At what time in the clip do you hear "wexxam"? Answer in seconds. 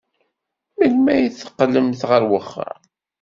2.31-2.81